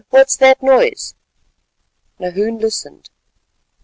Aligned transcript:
what's 0.09 0.35
that 0.35 0.63
noise?" 0.63 1.13
Nahoon 2.19 2.57
listened. 2.59 3.11